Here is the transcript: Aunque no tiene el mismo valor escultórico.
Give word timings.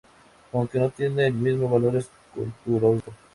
Aunque 0.53 0.79
no 0.79 0.89
tiene 0.89 1.27
el 1.27 1.33
mismo 1.35 1.69
valor 1.69 1.95
escultórico. 1.95 3.13